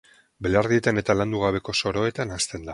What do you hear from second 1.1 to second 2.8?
landu gabeko soroetan hazten da.